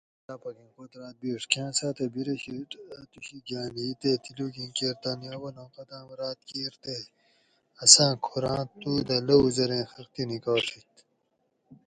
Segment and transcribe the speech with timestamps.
[0.21, 2.69] اللّہ پاکیں قدراۤت بِیڛ کاۤں ساۤتہ بِرے شِیٹ
[2.99, 6.95] اتوشی گھاۤن ہی تے تِلوگیں کیر تانی اولاں قداۤم راۤت کِیر تے
[7.83, 10.91] اساۤں کُھوراۤں تُودہ لوؤ زریں خختی نِکاڛیت